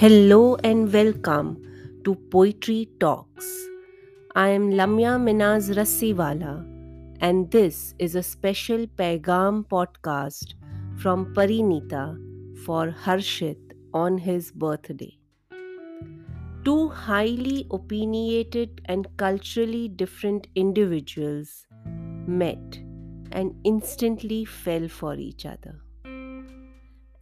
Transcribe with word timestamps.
Hello 0.00 0.54
and 0.62 0.92
welcome 0.92 1.46
to 2.04 2.14
Poetry 2.32 2.88
Talks. 3.00 3.46
I 4.36 4.46
am 4.50 4.70
Lamya 4.70 5.14
Minaz 5.22 5.70
Rassiwala, 5.78 6.52
and 7.20 7.50
this 7.50 7.96
is 7.98 8.14
a 8.14 8.22
special 8.22 8.86
Paigam 9.00 9.66
podcast 9.66 10.54
from 10.98 11.34
Parinita 11.34 12.04
for 12.64 12.94
Harshit 13.06 13.74
on 13.92 14.18
his 14.18 14.52
birthday. 14.52 15.18
Two 16.64 16.90
highly 16.90 17.66
opinionated 17.72 18.80
and 18.84 19.08
culturally 19.16 19.88
different 19.88 20.46
individuals 20.54 21.66
met 22.28 22.78
and 23.32 23.52
instantly 23.64 24.44
fell 24.44 24.86
for 24.86 25.16
each 25.16 25.44
other. 25.44 25.80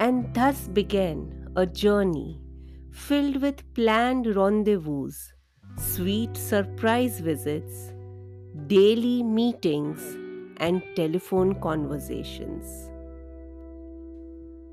And 0.00 0.34
thus 0.34 0.66
began 0.66 1.52
a 1.54 1.66
journey 1.66 2.40
filled 2.94 3.42
with 3.42 3.62
planned 3.74 4.26
rendezvous, 4.36 5.10
sweet 5.76 6.36
surprise 6.36 7.18
visits, 7.18 7.92
daily 8.68 9.22
meetings, 9.22 10.00
and 10.58 10.80
telephone 10.94 11.60
conversations. 11.60 12.88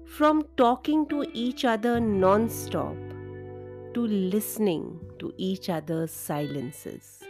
From 0.05 0.44
talking 0.55 1.07
to 1.07 1.25
each 1.34 1.66
other 1.66 1.99
non 1.99 2.47
stop 2.47 2.95
to 3.95 4.05
listening 4.07 4.99
to 5.17 5.33
each 5.38 5.69
other's 5.69 6.11
silences. 6.11 7.23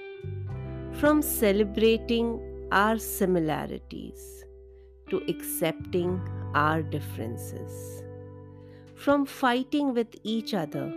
From 1.00 1.22
celebrating 1.22 2.40
our 2.72 2.98
similarities 2.98 4.44
to 5.10 5.24
accepting 5.30 6.22
our 6.54 6.84
differences 6.84 8.04
from 9.04 9.26
fighting 9.26 9.96
with 9.96 10.16
each 10.24 10.54
other 10.54 10.94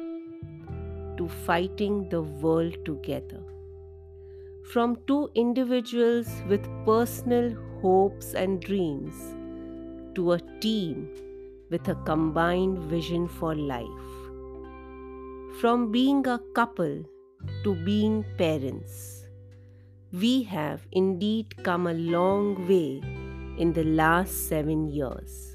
to 1.17 1.27
fighting 1.47 2.07
the 2.11 2.21
world 2.21 2.77
together. 2.85 3.41
From 4.73 4.99
two 5.07 5.31
individuals 5.35 6.29
with 6.47 6.69
personal 6.85 7.57
hopes 7.81 8.35
and 8.35 8.61
dreams 8.61 9.15
to 10.17 10.33
a 10.33 10.41
team 10.61 11.09
with 11.71 11.89
a 11.89 11.95
combined 12.05 12.79
vision 12.91 13.27
for 13.27 13.55
life. 13.55 14.11
From 15.63 15.91
being 15.91 16.27
a 16.27 16.39
couple 16.55 17.03
to 17.63 17.75
being 17.87 18.23
parents. 18.37 19.25
We 20.13 20.43
have 20.43 20.87
indeed 20.93 21.57
come 21.65 21.87
a 21.87 21.95
long 21.95 22.69
way 22.69 23.01
in 23.59 23.73
the 23.73 23.85
last 23.85 24.49
seven 24.49 24.91
years. 24.93 25.54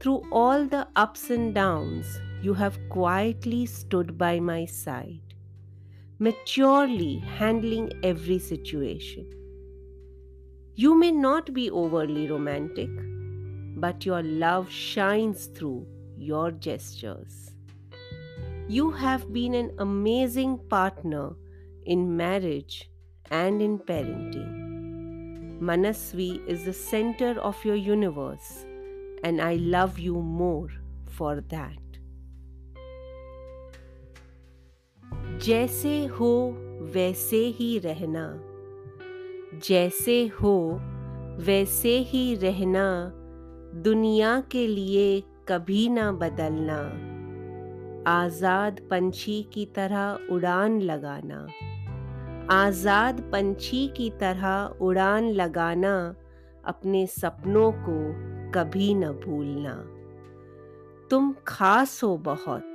Through 0.00 0.28
all 0.30 0.64
the 0.64 0.86
ups 0.94 1.28
and 1.30 1.52
downs, 1.52 2.20
you 2.40 2.54
have 2.54 2.78
quietly 2.88 3.66
stood 3.66 4.16
by 4.16 4.38
my 4.38 4.64
side, 4.64 5.34
maturely 6.20 7.18
handling 7.18 7.90
every 8.04 8.38
situation. 8.38 9.28
You 10.76 10.94
may 10.94 11.10
not 11.10 11.52
be 11.52 11.68
overly 11.68 12.30
romantic, 12.30 12.90
but 13.76 14.06
your 14.06 14.22
love 14.22 14.70
shines 14.70 15.46
through 15.46 15.84
your 16.16 16.52
gestures. 16.52 17.50
You 18.68 18.92
have 18.92 19.32
been 19.32 19.54
an 19.54 19.72
amazing 19.78 20.58
partner 20.68 21.34
in 21.86 22.16
marriage 22.16 22.88
and 23.32 23.60
in 23.60 23.80
parenting. 23.80 25.58
Manasvi 25.60 26.46
is 26.46 26.64
the 26.64 26.72
center 26.72 27.30
of 27.40 27.64
your 27.64 27.74
universe 27.74 28.64
and 29.24 29.40
I 29.40 29.56
love 29.56 29.98
you 29.98 30.16
more 30.16 30.70
for 31.18 31.40
that. 31.40 31.88
जैसे 35.44 36.06
हो, 36.06 36.50
वैसे 36.94 37.36
ही 37.36 37.78
रहना। 37.78 38.44
जैसे 39.68 40.26
हो, 40.26 40.80
वैसे 41.40 41.98
ही 41.98 42.34
रहना। 42.34 43.12
दुनिया 43.74 44.40
के 44.40 44.66
लिए 44.66 45.22
कभी 45.48 45.88
ना 45.88 46.12
बदलना। 46.12 46.78
आज़ाद 48.06 48.80
पंछी 48.90 49.42
की 49.42 49.66
तरह 49.66 50.18
उड़ान 50.30 50.80
लगाना। 50.80 51.48
आज़ाद 52.50 53.20
पंछी 53.20 53.88
की 53.88 54.10
तरह 54.10 54.78
उड़ान 54.80 55.30
लगाना 55.30 56.14
अपने 56.64 57.06
सपनों 57.06 57.72
को 57.72 58.28
कभी 58.54 58.94
न 58.94 59.10
भूलना। 59.12 59.74
तुम 61.10 61.34
खास 61.46 62.02
हो 62.04 62.16
बहुत, 62.16 62.74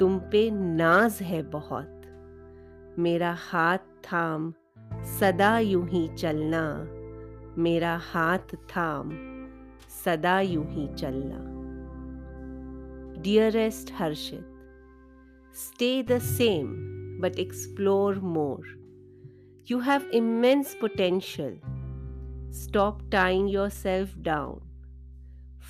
तुम 0.00 0.18
पे 0.18 0.50
नाज 0.50 1.18
है 1.22 1.42
बहुत। 1.42 1.94
मेरा 2.98 3.36
हाथ 3.38 3.78
थाम, 3.78 4.52
सदा 5.20 5.58
यूँ 5.58 5.88
ही 5.88 6.08
चलना। 6.08 6.62
मेरा 7.58 7.96
हाथ 8.02 8.54
थाम, 8.54 9.10
सदा 10.04 10.40
यूँ 10.40 10.66
ही 10.66 10.94
चलना। 10.94 11.44
Dearest 13.22 13.92
Harshit 13.92 14.54
stay 15.54 16.02
the 16.02 16.18
same 16.18 16.66
but 17.20 17.38
explore 17.38 18.18
more 18.18 18.74
you 19.70 19.78
have 19.78 20.02
immense 20.02 20.76
potential 20.80 21.60
stop 22.52 22.98
tying 23.12 23.50
yourself 23.68 24.18
down 24.18 24.67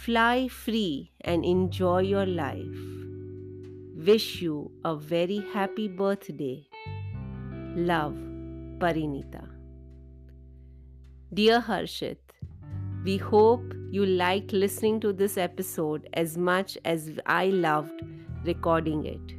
Fly 0.05 0.47
free 0.47 1.11
and 1.23 1.45
enjoy 1.45 2.03
your 2.03 2.25
life. 2.25 2.83
Wish 3.97 4.41
you 4.41 4.71
a 4.85 4.95
very 4.95 5.45
happy 5.53 5.89
birthday. 5.89 6.65
Love, 7.75 8.15
Parinita. 8.79 9.45
Dear 11.35 11.61
Harshit, 11.61 12.19
we 13.05 13.17
hope 13.17 13.75
you 13.91 14.07
liked 14.07 14.53
listening 14.53 15.01
to 15.01 15.13
this 15.13 15.37
episode 15.37 16.09
as 16.13 16.39
much 16.39 16.79
as 16.85 17.11
I 17.27 17.47
loved 17.47 18.01
recording 18.45 19.05
it. 19.05 19.35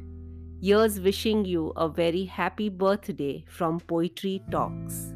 Here's 0.62 1.00
wishing 1.00 1.46
you 1.46 1.72
a 1.76 1.88
very 1.88 2.26
happy 2.26 2.68
birthday 2.68 3.44
from 3.48 3.80
Poetry 3.80 4.42
Talks. 4.50 5.14